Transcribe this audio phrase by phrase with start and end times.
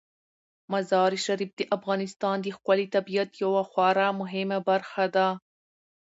[0.71, 5.27] مزارشریف د افغانستان د ښکلي طبیعت یوه خورا مهمه برخه ده.